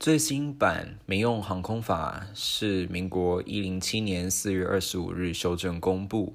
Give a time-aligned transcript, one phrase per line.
[0.00, 6.34] 最新版民用航空法是民国一零七年四月二十五日修正公布，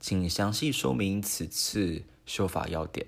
[0.00, 3.06] 请详细说明此次修法要点。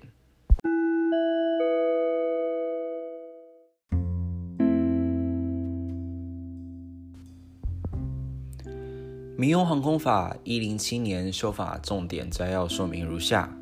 [9.35, 13.57] 民用航空法一零七年修法重点摘要说明如下：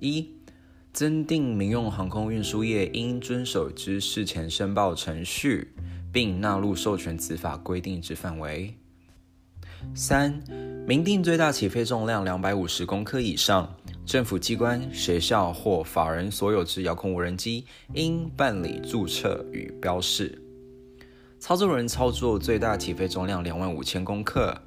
[0.00, 0.28] 一
[0.92, 5.72] 增订民用航空运输业应遵守之事前申报程序，
[6.12, 8.74] 并纳入授权此法规定之范围。
[9.94, 10.42] 三、
[10.86, 13.74] 明定最大起飞重量两百五十公克以上，
[14.04, 17.64] 政府机关、学校或法人所有之遥控无人机，
[17.94, 20.42] 应办理注册与标示。
[21.40, 24.60] 操作人操作最大起飞重量两万五千公克，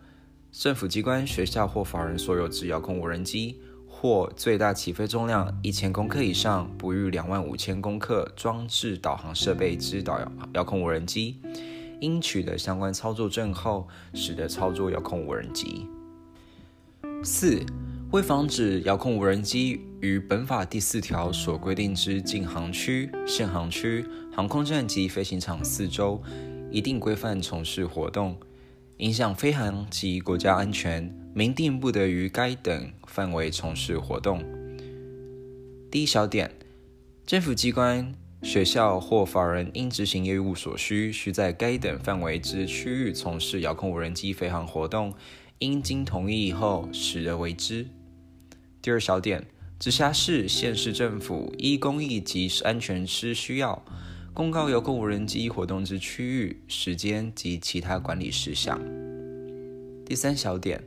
[0.51, 3.61] 政府机关、学校或法人所有之遥控无人机。
[3.97, 10.19] 或最大起飞重量一千公克以上，不逾两万五千公克，装置导航设备之导
[10.53, 11.39] 遥控无人机，
[12.01, 15.87] 应取得相关操作证后，使得操作遥控无人机。
[17.23, 17.65] 四、
[18.11, 26.21] 为防止遥控无人机于本法第四条所规定之禁航区、限航区、航空站及飞行场四周
[26.69, 28.37] 一定规范从事活动，
[28.97, 31.25] 影响飞航及国家安全。
[31.37, 34.41] 明定不得于该等范围从事活动。
[35.91, 36.49] 第一小点，
[37.25, 45.13] 政府机关、学校或法人因执行业务所需，需在该等范围之区域从事遥控无人机飞航活动，
[45.59, 47.85] 应经同意后，始得为之。
[48.81, 49.45] 第二小点，
[49.77, 53.83] 直辖市、县市政府依公益及安全之需要，
[54.35, 58.77] 公告遥控无人机活动之区域、时间及其他管理事项。
[60.05, 60.83] 第三小点。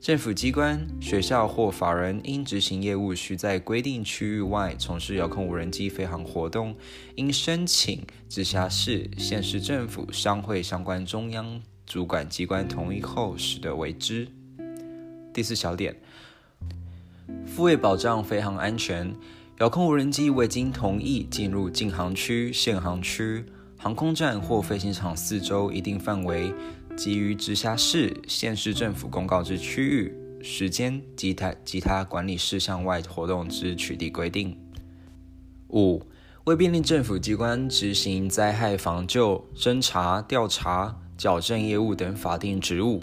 [0.00, 6.76] 政府机关、学校或法人因执行业务需在规定区域外从事遥控无人机飞行活动，
[7.16, 14.28] 应申请直辖市、县市政府、商会相关中央主管机关同意后，始得为之。
[15.34, 15.96] 第四小点，
[17.44, 19.12] 附为保障飞行安全，
[19.58, 23.44] 遥控无人机未经同意进入禁航区、限航区、
[23.76, 26.54] 航空站或飞行场四周一定范围。
[26.96, 34.56] 基于直辖市、县市政府公告之区域、时间及他其他管理事项外活动之取缔规定。
[35.70, 36.02] 五、
[36.44, 43.02] 为便利政府机关执行灾害防救、侦查、调查、矫正业务等法定职务，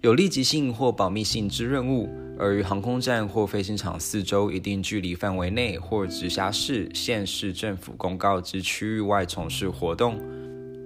[0.00, 10.20] 有立即性或保密性之任务，而于航空站或飞行场四周一定距离范围内，或直辖市、县市政府公告之区域外从事活动。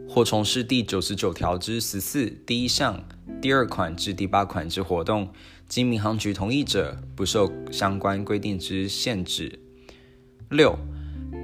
[0.08, 3.02] 或从事第九十九条之十四第一项
[3.40, 5.28] 第二款至第八款之活动，
[5.68, 9.58] 经民航局同意者，不受相关规定之限制。
[10.48, 10.78] 六、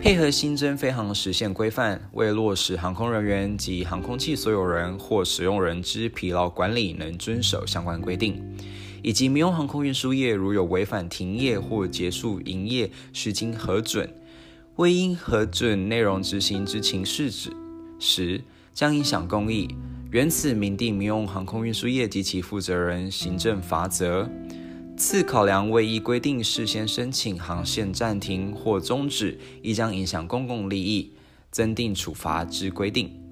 [0.00, 8.40] 配合新增飞航实现规范，为落实航空人员及航空器所有人或使用人之疲劳管理，能遵守相关规定，
[9.02, 14.08] 以及民用航空运输业如有违反停业或结束营业，需经核准，
[14.76, 17.30] 未因核准内容执行之情事
[17.98, 18.40] 时，
[18.72, 19.68] 将影响公益，
[20.10, 24.30] 原此明定民用航空运输业及其负责人行政罚则。
[24.98, 31.12] 次考量未依规定事先申请航线暂停或终止，亦将影响公共利益，
[31.52, 33.27] 增订处罚之规定。